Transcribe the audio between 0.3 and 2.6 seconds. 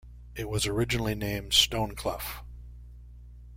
It was originally named Stoneclough.